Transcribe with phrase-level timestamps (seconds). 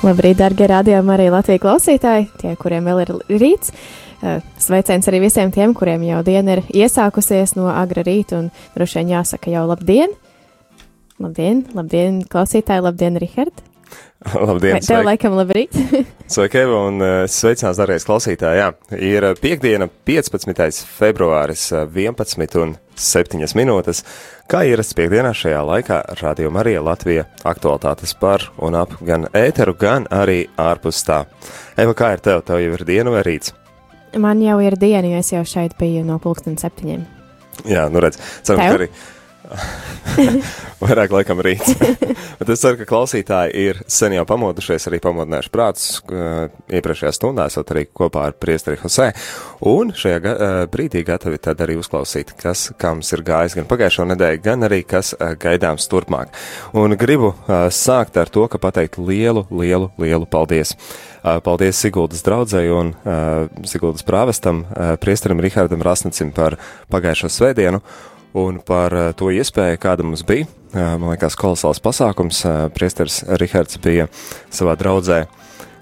[0.00, 3.10] Labrīt, darbie radījumi, arī Latvijas klausītāji, tie, kuriem vēl ir
[3.42, 3.74] rīts.
[4.24, 9.02] Eh, sveiciens arī visiem tiem, kuriem jau diena ir iesākusies no agra rīta, un droši
[9.02, 10.16] vien jāsaka jau labdien!
[11.20, 13.60] Labdien, labdien, klausītāji, labdien, Rihard!
[14.48, 14.80] Labdien!
[14.84, 15.76] Tev laikam labrīt!
[16.30, 18.60] Sveiki, Eva, un uh, sveicināts, darbie klausītāji!
[18.60, 18.68] Jā,
[19.00, 20.82] ir piekdiena, 15.
[20.98, 24.02] februāris, 11 un 7 minūtes.
[24.50, 30.08] Kā ierasts piekdienā šajā laikā, Radio Marija Latvija aktualitātes par un ap gan ēteru, gan
[30.12, 31.22] arī ārpus tā.
[31.80, 32.44] Eva, kā ir tev?
[32.44, 33.54] Tev jau ir diena vai rīts?
[34.18, 37.06] Man jau ir diena, jo es jau šeit biju no pulksten septiņiem.
[37.70, 38.90] Jā, nu redz, ceram, ka arī.
[40.80, 41.74] Vairāk laikam rīts.
[42.40, 47.72] Bet es ceru, ka klausītāji ir sen jau pamodušies, arī pamodinājuši prātus iepriekšējā stundā, esot
[47.74, 49.10] arī kopā ar priesteri Hosē.
[49.68, 50.34] Un šajā ga
[50.72, 55.12] brīdī gatavi tad arī uzklausīt, kas, kams ir gājis gan pagājušo nedēļu, gan arī kas
[55.42, 56.32] gaidāms turpmāk.
[56.76, 57.34] Un gribu
[57.74, 60.76] sākt ar to, ka pateikt lielu, lielu, lielu paldies.
[61.20, 66.56] Paldies Siguldas draudzēji un uh, Siguldas prāvestam, uh, priesterim Rihardam Rasnicim par
[66.92, 67.82] pagājušo svētdienu
[68.38, 70.48] un par uh, to iespēju, kāda mums bija.
[70.70, 72.44] Uh, man liekas, kolosāls pasākums.
[72.46, 74.06] Uh, priesteris Rihards bija
[74.54, 75.24] savā draudzē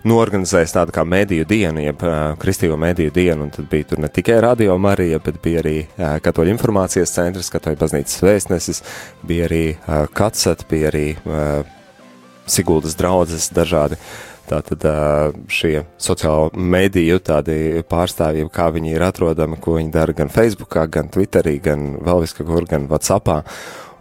[0.08, 4.10] norganizējis tādu kā mediju dienu, jeb uh, kristīgo mediju dienu, un tad bija tur ne
[4.12, 8.84] tikai radio Marija, bet bija arī uh, katoļu informācijas centrs, katoļu baznīcas vēstnesis,
[9.26, 11.74] bija arī uh, katsat, bija arī uh,
[12.48, 13.98] Siguldas draudzes dažādi
[14.48, 14.84] Tātad
[15.52, 21.10] šie sociālo mediju tādi pārstāvji, kā viņi ir atrodami, ko viņi dara gan Facebookā, gan
[21.12, 23.42] Twitterī, gan vēl viskakur, gan Whatsappā.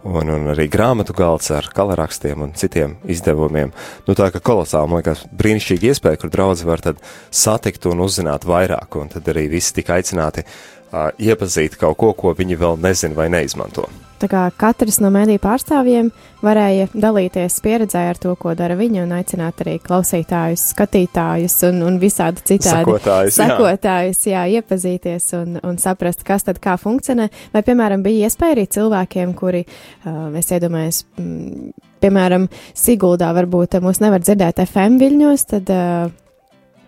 [0.08, 3.74] Un, un arī grāmatu galds ar kalarakstiem un citiem izdevumiem.
[4.06, 7.02] Nu, tā kā kolosāli, man liekas, brīnišķīga iespēja, kur draudzi var tad
[7.34, 12.36] satikt un uzzināt vairāk, un tad arī visi tika aicināti uh, iepazīt kaut ko, ko
[12.38, 13.90] viņi vēl nezina vai neizmanto.
[14.18, 16.10] Tā kā katrs no mēdīju pārstāvjiem
[16.42, 21.98] varēja dalīties pieredzē ar to, ko dara viņa, un aicināt arī klausītājus, skatītājus un, un
[22.02, 24.42] visādi citādi sakotājus, sakotājus jā.
[24.48, 27.28] jā, iepazīties un, un saprast, kas tad kā funkcionē.
[27.54, 31.70] Vai, piemēram, bija iespēja arī cilvēkiem, kuri, uh, es iedomājos, m,
[32.02, 32.48] piemēram,
[32.78, 36.10] Siguldā varbūt mūs nevar dzirdēt FM viļņos, tad uh,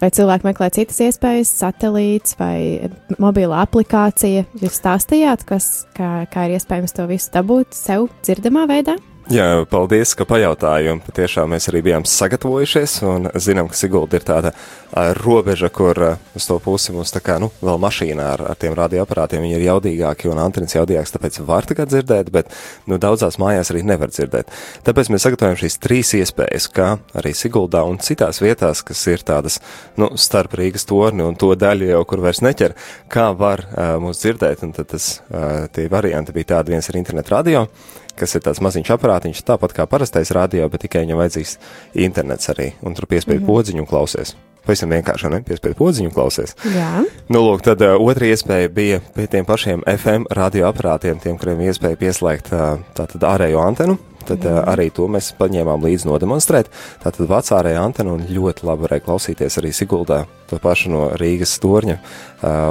[0.00, 2.88] Vai cilvēki meklē citas iespējas, satelīts vai
[3.20, 4.46] mobila aplikācija?
[4.62, 8.96] Jūs stāstījāt, kas, kā, kā ir iespējams to visu dabūt sev dzirdamā veidā?
[9.30, 10.96] Jā, paldies, ka pajautāju.
[11.06, 14.50] Patiešām mēs arī bijām sagatavojušies un zinām, ka Sigulda ir tāda
[15.20, 16.00] robeža, kur
[16.34, 19.66] uz to pusi mums tā kā, nu, vēl mašīnā ar, ar tiem radioaparātiem viņi ir
[19.68, 22.50] jaudīgāki un antenis jaudīgāks, tāpēc var kā dzirdēt, bet,
[22.90, 24.50] nu, daudzās mājās arī nevar dzirdēt.
[24.90, 26.90] Tāpēc mēs sagatavojam šīs trīs iespējas, kā
[27.22, 29.60] arī Siguldā un citās vietās, kas ir tādas,
[29.94, 32.74] nu, starp Rīgas torni un to daļu jau, kur vairs neķer,
[33.14, 36.98] kā var a, mūs dzirdēt, un tad tas, a, tie varianti bija tādi, viens ir
[36.98, 37.68] internet radio,
[38.20, 41.56] kas ir tāds maziņš aparātiņš, tāpat kā parastais radio, bet tikai viņam vajadzīgs
[42.06, 43.52] internets arī, un tur piespēj mm -hmm.
[43.52, 44.36] podziņu un klausies.
[44.66, 45.40] Pavisam vienkārši, ne?
[45.46, 46.52] Piespēj podziņu klausies.
[46.74, 47.04] Jā.
[47.32, 51.96] Nu, lūk, tad uh, otra iespēja bija pie tiem pašiem FM radioaparātiem, tiem, kuriem iespēja
[51.96, 53.96] pieslēgt uh, tātad ārējo antenu,
[54.30, 56.70] tad uh, arī to mēs paņēmām līdzi nodemonstrēt.
[57.02, 61.98] Tātad vecārēja antena un ļoti labi varēja klausīties arī Siguldā, to pašu no Rīgas torņa
[61.98, 62.04] uh,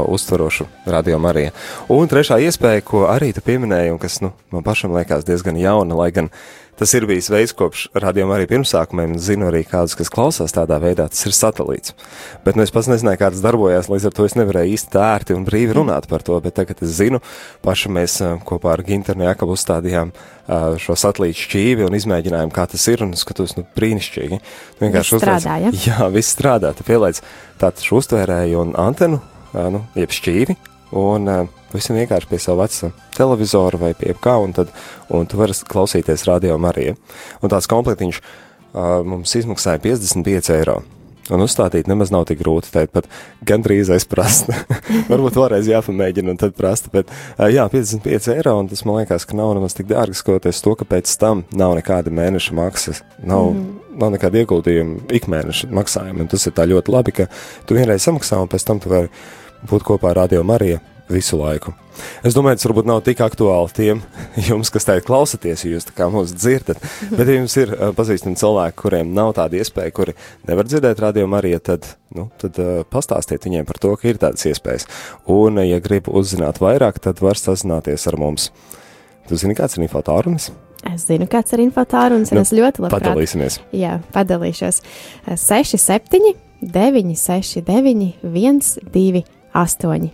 [0.09, 1.53] uztvarošu radio Mariju.
[1.95, 5.99] Un trešā iespēja, ko arī tu pieminēji, un kas, nu, man pašam liekas diezgan jauna,
[5.99, 6.31] lai gan
[6.79, 11.09] tas ir bijis veids kopš rādījuma arī pirmsākumiem, zinu arī kādus, kas klausās tādā veidā,
[11.11, 11.93] tas ir satelīts.
[12.45, 15.37] Bet nu, es pats nezināju, kā tas darbojās, līdz ar to es nevarēju īsti ērti
[15.37, 17.21] un brīvi runāt par to, bet tagad es zinu,
[17.65, 20.13] paši mēs kopā ar Ginternu Jakabu uzstādījām
[20.81, 24.39] šo satelītu šķīvi un izmēģinājām, kā tas ir, un skatos, nu, brīnišķīgi.
[24.81, 25.73] Vienkārši strādā, ja?
[25.89, 27.21] Jā, viss strādā, tu pielaic
[27.61, 29.21] tātad šo uztvērēju un antenu,
[29.53, 30.57] nu, jeb šķīvi,
[30.91, 34.71] un uh, Visam vienkārši pie sava veca televizora vai pie kā, un, tad,
[35.13, 36.95] un tu vari klausīties radio Mariju.
[37.43, 40.79] Un tāds komplektiņš uh, mums izmaksāja 55 eiro.
[41.29, 42.71] Un uzstādīt nemaz nav tik grūti.
[42.73, 43.05] Teikt, pat
[43.45, 44.47] gandrīz aizprast.
[45.11, 46.89] Varbūt vēlreiz jāpamēģina un tad prasta.
[46.93, 50.63] Bet, uh, jā, 55 eiro, un tas man liekas, ka nav nemaz tik dārgi skatoties
[50.65, 53.03] to, ka pēc tam nav nekāda mēneša maksas.
[53.21, 53.99] Nav, mm -hmm.
[54.01, 56.25] nav nekāda ieguldījuma ikmēneša maksājuma.
[56.25, 57.29] Un tas ir tā ļoti labi, ka
[57.69, 59.13] tu vienreiz samaksā, un pēc tam tu vari
[59.67, 60.79] būt kopā ar Radio Mariju
[61.09, 61.73] visu laiku.
[62.23, 64.01] Es domāju, tas varbūt nav tik aktuāli tiem
[64.49, 66.79] jums, kas tagad klausaties, ja jūs tā kā mūs dzirdat,
[67.09, 70.15] bet ja jums ir uh, pazīstami cilvēki, kuriem nav tāda iespēja, kuri
[70.47, 74.45] nevar dzirdēt radiomu arī, tad, nu, tad uh, pastāstiet viņiem par to, ka ir tādas
[74.47, 74.87] iespējas.
[75.33, 78.51] Un, ja grib uzzināt vairāk, tad var sazināties ar mums.
[79.27, 80.51] Tu zini, kāds ir infotārunis?
[80.87, 83.09] Es zinu, kāds ir infotārunis, un nu, es ļoti labprāt.
[83.09, 83.59] Padalīsimies.
[83.75, 84.79] Jā, padalīšos.
[85.35, 86.31] 6, 7,
[86.63, 88.61] 9, 6, 9, 1,
[88.95, 89.25] 2,
[89.57, 90.09] 8.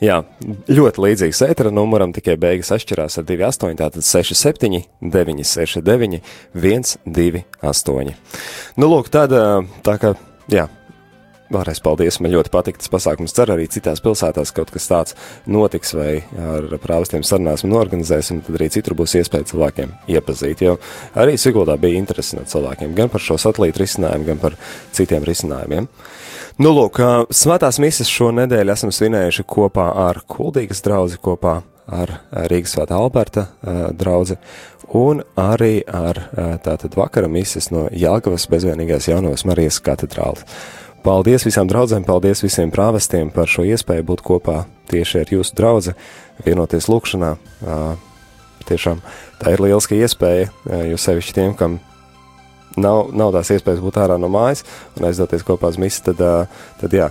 [0.00, 0.16] Jā,
[0.68, 6.20] ļoti līdzīgs ētera numuram, tikai beigas atšķirās ar 28, tātad 67, 969,
[6.56, 8.12] 128.
[8.80, 9.36] Nu, lūk, tad
[9.86, 10.14] tā kā,
[10.52, 10.66] jā,
[11.50, 13.32] Vēlreiz paldies, man ļoti patīk tas pasākums.
[13.34, 15.16] Ceru arī citās pilsētās kaut kas tāds
[15.50, 20.62] notiks, vai ar prāvestiem sarunāsim un organizēsim, tad arī citur būs iespēja cilvēkiem iepazīt.
[20.62, 20.76] Jo
[21.18, 24.54] arī Siguldā bija interesi no cilvēkiem gan par šo satelītu risinājumu, gan par
[24.94, 25.90] citiem risinājumiem.
[26.60, 26.98] Nu, lūk,
[27.32, 31.54] svētās mises šo nedēļu esam svinējuši kopā ar Kuldīgas draugu, kopā
[31.88, 32.12] ar
[32.52, 33.46] Rīgas svētā Alberta
[33.96, 34.36] draugu
[34.92, 36.20] un arī ar
[36.60, 40.44] tātad vakara mises no Jāgavas bezvienīgās jaunavas Marijas katedrāles.
[41.00, 45.96] Paldies visām draudzēm, paldies visiem prāvestiem par šo iespēju būt kopā tieši ar jūsu draugu,
[46.44, 47.38] vienoties lūkšanā.
[48.68, 49.00] Tiešām
[49.40, 50.52] tā ir lieliska iespēja,
[50.92, 51.80] jo sevišķi tiem, kam
[52.76, 54.64] nav, nav tās iespējas būt ārā no mājas
[54.98, 56.20] un aizdoties kopā uz misi, tad,
[56.80, 57.10] tad jā,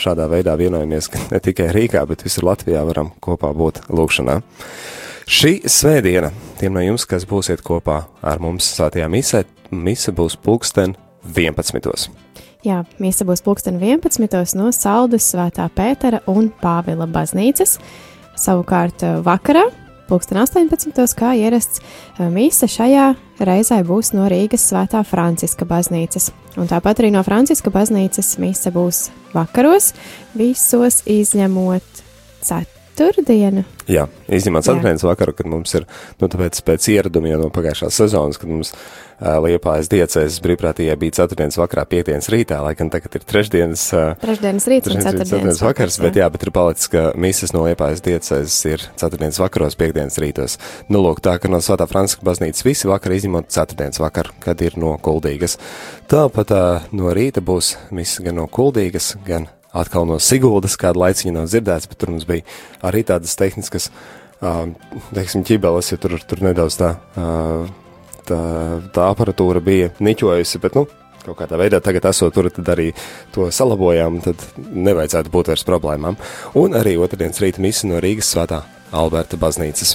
[0.00, 4.40] šādā veidā vienojamies, ka ne tikai Rīgā, bet visur Latvijā varam kopā būt lūkšanā.
[5.30, 10.96] Šī svētdiena tiem no jums, kas būsiet kopā ar mums svētajā misē, mise būs pulksten
[11.22, 12.10] 11.
[12.66, 14.56] Jā, mīsa būs pulksten 11.
[14.58, 17.78] no Saldus Svētā Pētera un Pāvila baznīcas.
[18.36, 19.62] Savukārt vakarā,
[20.10, 21.14] pulksten 18.
[21.18, 21.80] kā ierasts,
[22.18, 23.06] eh, mīsa šajā
[23.46, 26.30] reizē būs no Rīgas Svētā Franciska baznīcas.
[26.58, 29.92] Un tāpat arī no Franciska baznīcas mīsa būs vakaros,
[30.34, 32.04] visos izņemot
[33.00, 33.64] ceturtdienu.
[33.90, 35.86] Jā, izņemot ceturtdienas vakaru, kad mums ir,
[36.20, 38.74] nu, tāpēc pēc ieradumiem no pagājušās sezonas, kad mums
[39.20, 43.82] Liepājas diecēs brīvprātīgā bija ceturtdienas vakarā, piekdienas rītā, lai gan tagad ir trešdienas,
[44.22, 48.00] trešdienas rīts un ceturtdienas, ceturtdienas vakars, bet jā, bet ir palicis, ka misas no Liepājas
[48.06, 50.56] diecēs ir ceturtdienas vakaros, piekdienas rītos.
[50.88, 54.80] Nu, lūk, tā, ka no Svētā Franciska baznīcas visi vakari izņemot ceturtdienas vakaru, kad ir
[54.80, 55.60] no Kuldīgas.
[56.08, 56.56] Tāpat
[56.96, 61.90] no rīta būs misas gan no Kuldīgas, gan atkal no Siguldas, kādu laiciņu nav dzirdēts,
[61.90, 62.46] bet tur mums bija
[62.86, 63.90] arī tādas tehniskas,
[64.42, 64.64] uh,
[65.14, 66.94] teiksim, ķibeles, jo tur, tur nedaudz tā.
[67.14, 67.70] Uh,
[68.28, 68.40] tā,
[68.94, 70.86] tā aparatūra bija niķojusi, bet, nu,
[71.24, 72.90] kaut kādā veidā tagad esot tur, tad arī
[73.34, 76.18] to salabojām, tad nevajadzētu būt vairs problēmām.
[76.58, 78.62] Un arī otrdienas rīta misi no Rīgas svētā
[78.96, 79.94] Alberta baznīcas.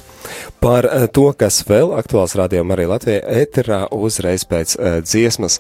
[0.64, 5.60] Par uh, to, kas vēl aktuāls rādījumā arī Latvijā, ēterā uzreiz pēc uh, dziesmas.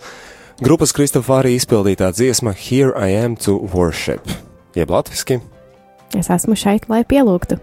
[0.63, 4.23] Grupas Kristofārī izpildītā dziesma Here I Am to Worship,
[4.71, 5.41] jeb latviski.
[6.15, 7.57] Es esmu šeit, lai pielūgtu.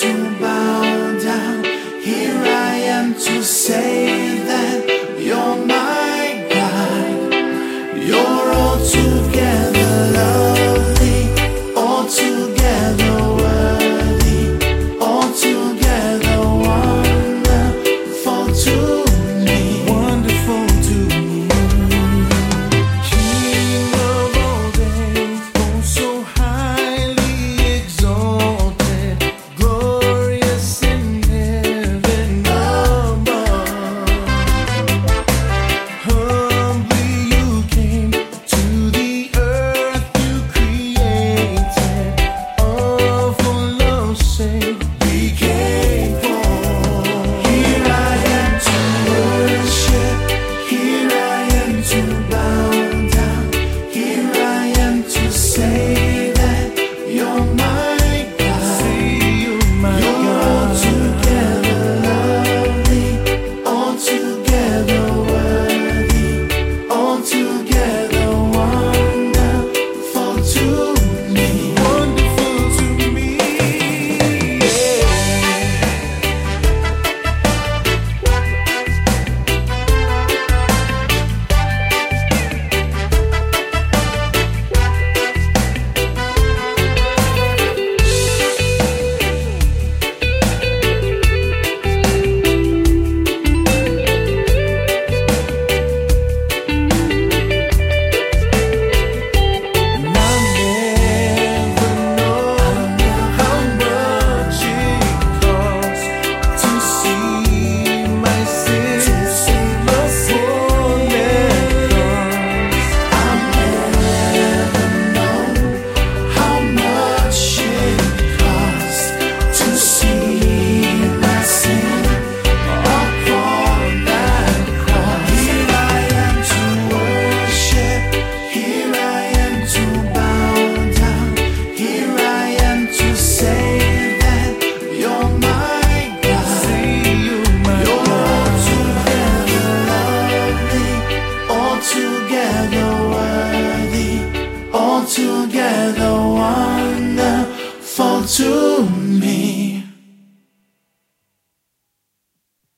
[0.00, 1.64] to bow down.
[2.02, 7.32] Here I am to say that you're my God.
[7.96, 10.65] You're altogether love.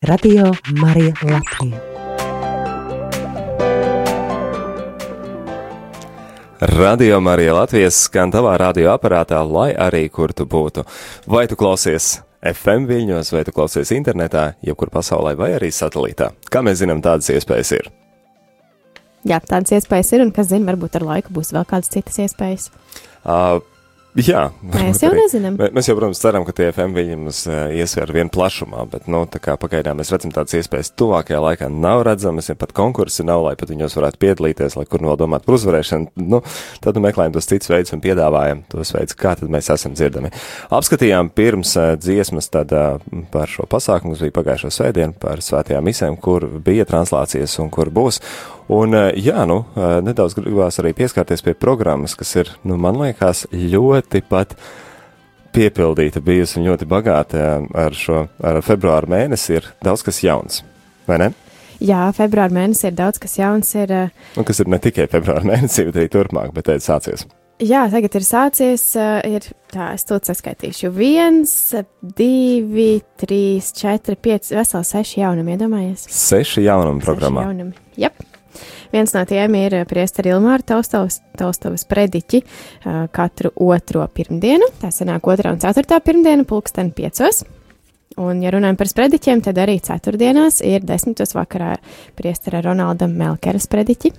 [0.09, 1.81] Radio Marija Latvija.
[6.61, 10.87] Radio Marija Latvijas skan tavā radioaparātā, lai arī kur tu būtu.
[11.27, 16.31] Vai tu klausies FM viļņos, vai tu klausies internetā, jebkur pasaulē, vai arī satelītā?
[16.49, 17.93] Kā mēs zinām, tādas iespējas ir.
[19.29, 22.71] Jā, tādas iespējas ir, un kas zina, varbūt ar laiku būs vēl kādas citas iespējas.
[23.29, 23.61] Uh,
[24.19, 25.57] Jā, mēs jau nezinām.
[25.75, 29.07] Mēs jau, protams, ceram, ka tie FM viņi mums uh, ies ar vienu plašumā, bet,
[29.11, 33.27] nu, tā kā pagaidām mēs redzam tādas iespējas tuvākajā laikā nav redzamas, ja pat konkursi
[33.27, 36.43] nav, lai pat viņos varētu piedalīties, lai kur vēl domāt par uzvarēšanu, nu,
[36.83, 40.35] tad nu, meklējam tos cits veidus un piedāvājam tos veidus, kā tad mēs esam dzirdami.
[40.75, 42.99] Apskatījām pirms uh, dziesmas tad uh,
[43.31, 47.95] par šo pasākumu, kas bija pagājušo svētdienu, par svētajām misēm, kur bija translācijas un kur
[47.95, 48.19] būs.
[48.69, 49.63] Un, jā, nu,
[50.05, 54.53] nedaudz gribās arī pieskarties pie programmas, kas ir, nu, man liekas, ļoti pat
[55.57, 60.63] piepildīta bijusi un ļoti bagāta ar šo, ar februāru mēnesi ir daudz kas jauns,
[61.09, 61.31] vai ne?
[61.79, 63.71] Jā, februāra mēnesī ir daudz kas jauns.
[63.79, 63.93] Ir,
[64.39, 67.25] un kas ir ne tikai februāra mēnesī, bet arī turpmāk, bet teikt sācies.
[67.59, 68.83] Jā, tagad ir sācies,
[69.27, 70.93] ir tā, es to saskaitīšu.
[70.95, 71.55] Viens,
[72.19, 76.07] divi, trīs, četri, pieci, veseli seši jaunumi, iedomājies?
[76.15, 77.43] Seši jaunumi programmā.
[77.43, 78.28] Seši jaunumi, jep.
[78.93, 82.43] Viens no tiem ir priesteri Ilmāra Taustovas, Taustovas prediķi
[83.15, 84.71] katru otro pirmdienu.
[84.81, 87.45] Tā sanāk otrā un ceturtā pirmdiena, pulksten piecos.
[88.19, 91.77] Un, ja runājam par sprediķiem, tad arī ceturtdienās ir desmitos vakarā
[92.19, 94.11] priestera Ronalda Melkeras prediķi.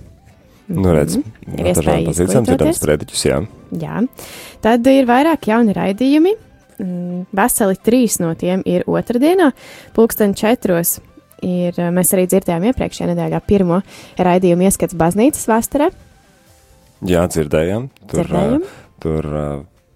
[0.70, 1.56] Nu, redz, mm.
[1.58, 2.78] ir iespēja izglītoties.
[2.78, 3.40] Sprediķus, jā.
[3.82, 4.04] jā.
[4.62, 6.36] Tad ir vairāk jauni raidījumi.
[7.36, 9.50] Veseli trīs no tiem ir otrdienā,
[9.92, 10.96] pulksten četros
[11.42, 13.80] ir, eh, mēs arī dzirdējām iepriekšējā nedēļā pirmo
[14.18, 15.90] raidījumu ieskats baznīcas vēsturē.
[17.08, 17.90] Jā, dzirdējām.
[18.06, 18.64] Tur, dzirdējām.
[18.64, 19.44] Uh, tur uh,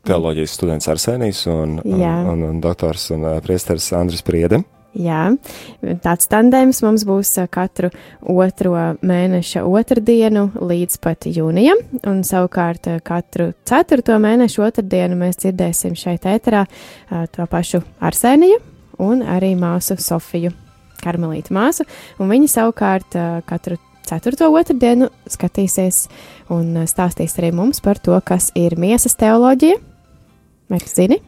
[0.09, 4.65] teoloģijas students Arsenijs un, un, un, un doktors un priesteris Andris Priede.
[4.95, 5.33] Jā,
[6.05, 7.89] tāds tandēms mums būs katru
[8.31, 16.31] otro mēneša otrdienu līdz pat jūnijam, un savukārt katru ceturto mēnešu otrdienu mēs dzirdēsim šeit
[16.31, 16.63] ēterā
[17.35, 18.61] to pašu Arseniju
[19.03, 20.55] un arī māsu Sofiju
[21.05, 21.87] karmelīta māsu,
[22.19, 23.19] un viņa savukārt
[23.49, 26.07] katru ceturto otrdienu skatīsies
[26.53, 29.79] un stāstīs arī mums par to, kas ir miesas teoloģija.
[30.73, 31.21] Vai tu zini?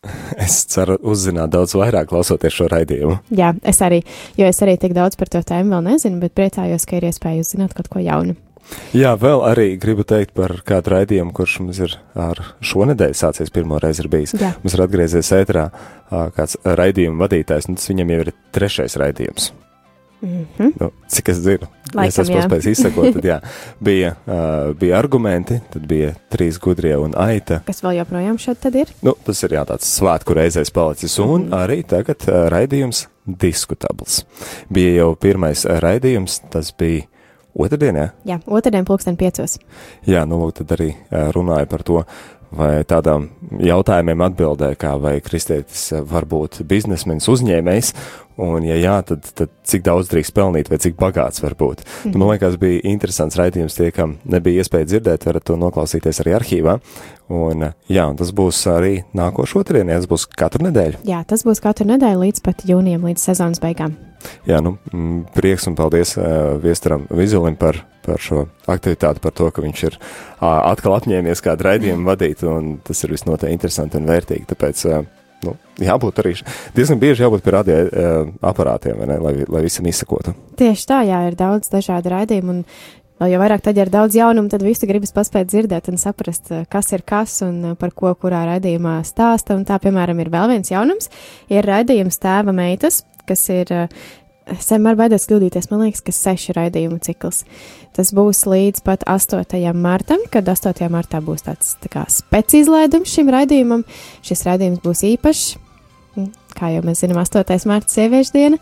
[0.40, 3.18] Es ceru uzzināt daudz vairāk, klausoties šo raidījumu.
[3.36, 4.00] Jā, es arī,
[4.40, 7.44] jo es arī tik daudz par to tēmu vēl nezinu, bet priecājos, ka ir iespēja
[7.44, 8.36] uzzināt kaut ko jaunu.
[8.96, 13.78] Jā, vēl arī gribu teikt par kādu raidījumu, kurš mums ir ar šonadēļ sācies pirmo
[13.82, 14.34] reizi ir bijis.
[14.38, 14.54] Jā.
[14.62, 15.68] Mums ir atgriezies ētrā
[16.36, 19.52] kāds raidījuma vadītājs, un tas viņam jau ir trešais raidījums.
[20.22, 20.72] Mm -hmm.
[20.80, 23.38] nu, cik es zinu, Laikam, es esmu spējis izsakot, tad jā,
[23.88, 27.62] bija, uh, bija argumenti, tad bija trīs gudrie un aita.
[27.66, 28.92] Kas vēl joprojām šeit tad ir?
[29.02, 31.54] Nu, tas ir jā, tāds svētku reizēs palicis, un mm.
[31.56, 34.24] arī tagad uh, raidījums diskutabls.
[34.68, 37.08] Bija jau pirmais raidījums, tas bija
[37.54, 38.10] Otradienā?
[38.28, 39.58] Jā, otrdien, pulksten piecos.
[40.08, 40.92] Jā, nu, lūk, tad arī
[41.34, 42.04] runāja par to,
[42.54, 43.28] vai tādām
[43.62, 47.92] jautājumiem atbildē, kā vai kristietis var būt biznesmenis, uzņēmējs,
[48.42, 51.84] un, ja jā, tad, tad cik daudz drīkst pelnīt, vai cik bagāts var būt.
[52.04, 56.36] Mm man liekas, bija interesants raidījums tie, kam nebija iespēja dzirdēt, varat to noklausīties arī
[56.36, 56.78] arhīvā,
[57.28, 61.04] un, jā, un tas būs arī nākošo otrdienu, tas būs katru nedēļu.
[61.08, 64.09] Jā, tas būs katru nedēļu līdz pat jūnijam, līdz sezonas beigām.
[64.48, 64.74] Jā, nu,
[65.36, 69.96] prieks un paldies uh, Viestaram Vizulim par, par šo aktivitāti, par to, ka viņš ir
[69.96, 74.48] uh, atkal apņēmies kādu raidījumu vadīt, un tas ir visnotaļ interesanti un vērtīgi.
[74.52, 75.02] Tāpēc, uh,
[75.46, 76.36] nu, jābūt arī
[76.76, 80.36] diezgan bieži jābūt pie radio uh, aparātiem, ne, lai, lai visam izsakotu.
[80.60, 82.64] Tieši tā, jā, ir daudz dažādu raidījumu, un
[83.20, 86.52] vēl jau vairāk tad, ja ir daudz jaunumu, tad visu gribas paspēt dzirdēt un saprast,
[86.72, 89.56] kas ir kas un par ko kurā raidījumā stāsta.
[89.58, 91.12] Un tā, piemēram, ir vēl viens jaunums,
[91.52, 93.72] ir raidījums tēva meitas, kas ir.
[94.50, 97.44] Es vienmēr baidos kļūdīties, man liekas, ka sešu raidījumu cikls.
[97.94, 99.60] Tas būs līdz pat 8.
[99.78, 100.88] martam, kad 8.
[100.90, 103.84] martā būs tāds tā kā speciālizlaidums šim raidījumam.
[104.26, 105.52] Šis raidījums būs īpašs,
[106.60, 107.64] kā jau mēs zinām, 8.
[107.68, 108.58] marta sieviešu diena.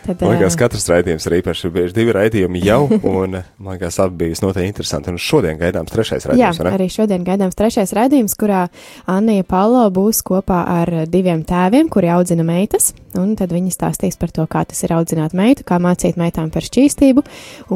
[0.00, 1.66] Tad, man liekas, katrs raidījums ir īpašs.
[1.68, 2.80] Ir divi raidījumi jau,
[3.10, 5.12] un man liekas, abi bija noteikti interesanti.
[5.12, 6.60] Un šodien gaidāms trešais raidījums.
[6.62, 8.64] Jā, arī šodien gaidāms trešais raidījums, kurā
[9.10, 12.94] Anija Palo būs kopā ar diviem tēviem, kuri audzina meitas.
[13.18, 16.64] Un tad viņi stāstīs par to, kā tas ir audzināt meitu, kā mācīt meitām par
[16.64, 17.26] šķīstību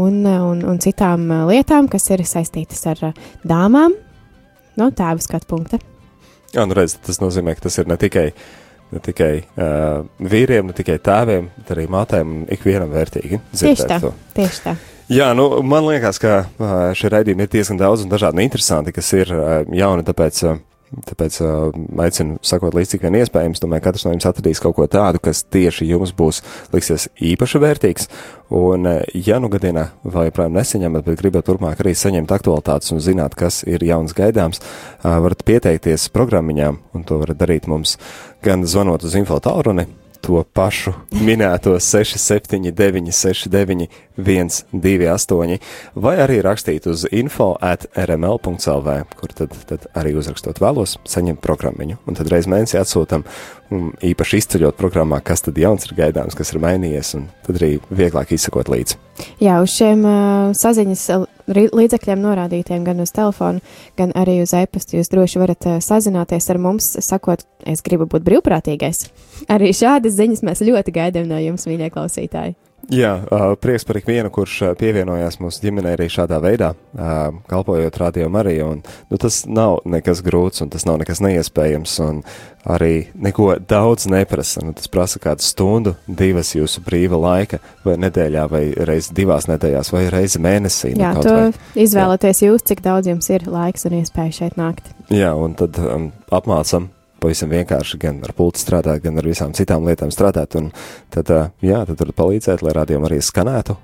[0.00, 3.08] un, un, un citām lietām, kas ir saistītas ar
[3.44, 3.98] dāmām
[4.80, 5.82] no tēva skatu punkta.
[6.54, 8.44] Jā, nu redz, tas nozīmē, ka tas ir ne tikai uh,
[8.94, 13.40] ne tikai uh, vīriem, ne tikai tēviem, bet arī mātēm un ikvienam vērtīgi.
[13.54, 14.14] Tieši tā, to.
[14.36, 14.76] tieši tā.
[15.12, 18.94] Jā, nu, man liekas, ka ā, šie raidījumi ir diezgan daudz un dažādi un interesanti,
[18.96, 20.54] kas ir ā, jauni, tāpēc, ā,
[21.08, 21.50] tāpēc ā,
[22.06, 23.62] aicinu sakot līdz cik vien iespējams.
[23.62, 26.42] Domāju, katrs no jums atradīs kaut ko tādu, kas tieši jums būs
[26.74, 28.08] liksies īpaši vērtīgs.
[28.54, 33.02] Un, ā, ja nu gadienā vēl joprojām nesaņemat, bet gribat turpmāk arī saņemt aktualitātes un
[33.04, 34.62] zināt, kas ir jauns gaidāms,
[35.02, 37.98] ā, varat pieteikties programmiņām, un to varat darīt mums
[38.44, 39.88] gan zvanot uz info tālruni
[40.24, 45.58] to pašu minēto 679, 69, 128,
[45.94, 52.00] vai arī rakstīt uz info at rml.clv, kur tad, tad arī uzrakstot vēlos saņemt programmiņu.
[52.08, 53.26] Un tad reiz mēnesī atsūtam,
[53.68, 57.74] um, īpaši izceļot programmā, kas tad jauns ir gaidāms, kas ir mainījies, un tad arī
[57.92, 59.00] vieglāk izsakot līdzi.
[59.44, 61.08] Jā, uz šiem uh, saziņas
[61.48, 63.62] līdzekļiem norādītiem gan uz telefonu,
[63.98, 68.24] gan arī uz e-pastu jūs droši varat uh, sazināties ar mums, sakot, es gribu būt
[68.26, 69.08] brīvprātīgais.
[69.52, 72.56] Arī šādas ziņas mēs ļoti gaidām no jums, mīļie klausītāji.
[72.92, 73.12] Jā,
[73.62, 76.72] prieks par ikvienu, kurš pievienojās mūsu ģimenei arī šādā veidā,
[77.48, 78.66] kalpojot radio Mariju.
[78.74, 82.20] Un, nu, tas nav nekas grūts un tas nav nekas neiespējams un
[82.68, 84.64] arī neko daudz neprasa.
[84.64, 89.92] Nu, tas prasa kādu stundu, divas jūsu brīva laika vai nedēļā vai reiz divās nedēļās
[89.94, 90.94] vai reizi mēnesī.
[90.96, 91.86] nu, Jā, kaut to vai.
[91.86, 94.92] izvēlaties jūs, cik daudz jums ir laiks un iespēja šeit nākt.
[95.12, 96.90] Jā, un tad um, apmācam
[97.24, 100.58] pavisam vienkārši gan ar pultu strādāt, gan ar visām citām lietām strādāt.
[100.60, 100.70] Un
[101.14, 101.32] tad,
[101.64, 103.78] jā, tad varat palīdzēt, lai rādījumi arī skanētu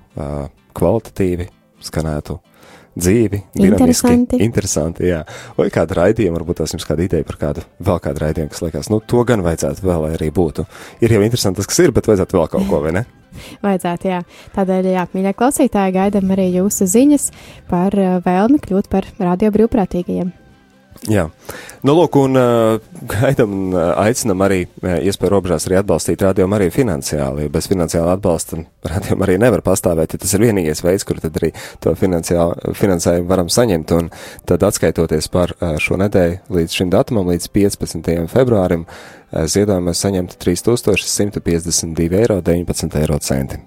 [0.77, 1.49] kvalitatīvi,
[1.83, 2.37] skanētu
[2.91, 4.37] dzīvi, Interesanti.
[4.43, 5.21] interesanti jā.
[5.55, 8.89] Vai kādu raidījumu, varbūt tās jums kāda ideja par kādu, vēl kādu raidījumu, kas liekas,
[8.91, 10.65] nu, to gan vajadzētu vēl, lai arī būtu.
[10.99, 13.05] Ir jau interesanti tas, kas ir, bet vajadzētu vēl kaut ko, vai ne?
[13.65, 14.19] Vajadzētu, jā.
[14.57, 17.29] Tādēļ, jā, mīļie klausītāji, gaidām arī jūsu ziņas
[17.71, 20.33] par vēlmi kļūt par radio brīvprātīgajiem.
[21.09, 21.29] Jā,
[21.87, 22.37] nu, lūk, un
[23.11, 27.47] gaidām un uh, aicinām arī uh, iespēju robežās arī atbalstīt rādījumu arī finansiāli.
[27.53, 31.51] Bez finansiāla atbalsta rādījumu arī nevar pastāvēt, ja tas ir vienīgais veids, kur tad arī
[31.83, 33.95] to finansējumu varam saņemt.
[33.97, 34.11] Un
[34.49, 38.13] tad atskaitoties par šo nedēļu līdz šim datumam, līdz 15.
[38.31, 43.61] februārim, uh, ziedojumu mēs saņemtu 3152 eiro 19 eiro centi.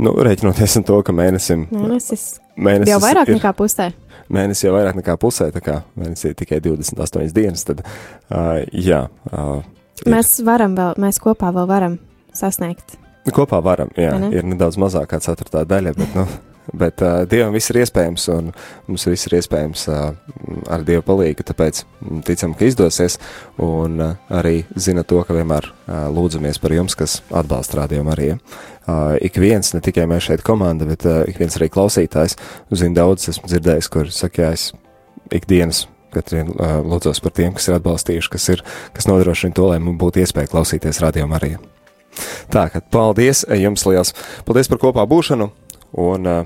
[0.00, 3.88] Nu, rēķinoties ar to, ka mēnesim, Mēnesis mēnesis jau vairāk ir, nekā pusē.
[4.30, 7.82] mēnesis jau vairāk nekā pusē, tā kā mēnesis ir tikai 28 dienas, tad,
[8.30, 9.62] uh, jā, uh,
[10.04, 11.98] ir- Mēs varam vēl, mēs kopā vēl varam
[12.32, 12.96] sasniegt.
[13.30, 14.30] kopā varam, jā, ne?
[14.34, 16.26] ir nedaudz mazāk kā ceturtā daļa, bet, nu,
[16.72, 18.50] bet uh, Dievam viss ir iespējams, un
[18.88, 20.00] mums viss ir iespējams uh,
[20.70, 21.82] ar Dievu palīgu, tāpēc
[22.28, 23.18] ticam, ka izdosies,
[23.62, 28.32] un uh, arī zina to, ka vienmēr uh, lūdzamies par jums, kas atbalsta rādījumu arī.
[28.34, 32.38] Uh, ik viens, ne tikai mēs šeit komanda, bet uh, ik viens arī klausītājs,
[32.74, 34.70] zina daudz, esmu dzirdējis, kur saka, jā, es
[35.34, 38.64] ikdienas katru dienu uh, lūdzos par tiem, kas ir atbalstījuši, kas, ir,
[38.96, 41.54] kas nodrošina to, lai mums būtu iespēja klausīties rādījumu arī.
[42.50, 44.14] Tā, ka paldies jums liels.
[44.46, 45.50] Paldies par kopā būšanu.
[45.98, 46.44] Un, uh,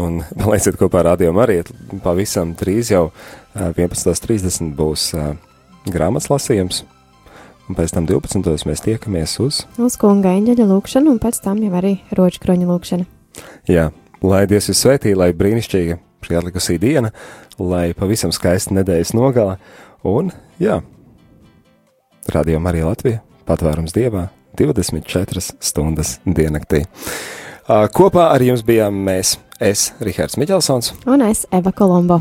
[0.00, 1.60] un palieciet kopā ar rādījumu arī.
[2.04, 5.32] Pavisam drīz jau uh, 11.30 būs uh,
[5.90, 6.84] grāmatas lasījums.
[7.70, 8.66] Un pēc tam 12.
[8.66, 9.62] mēs tiekamies uz.
[9.78, 13.06] Uz kunga eņģeļa lūkšanu, un pēc tam jau arī rožu kroņa lūkšana.
[13.70, 13.90] Jā,
[14.26, 17.12] lai Dievs jūs svētī, lai brīnišķīga šī atlikusī diena,
[17.58, 19.56] lai pavisam skaista nedēļas nogala.
[20.06, 20.80] Un, jā,
[22.34, 26.84] rādījuma arī Latvija, patvērums dievā, 24 stundas diennaktī.
[27.68, 30.94] Kopā ar jums bijām mēs, es, Rihards Miķelsons.
[31.10, 32.20] Un es, Eva Kolombo.